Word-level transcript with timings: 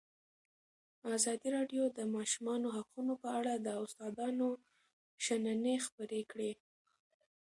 ازادي 1.15 1.49
راډیو 1.57 1.83
د 1.89 1.93
د 1.97 1.99
ماشومانو 2.15 2.67
حقونه 2.77 3.13
په 3.23 3.29
اړه 3.39 3.53
د 3.55 3.67
استادانو 3.83 4.49
شننې 5.25 5.75
خپرې 5.85 6.21
کړي. 6.31 6.51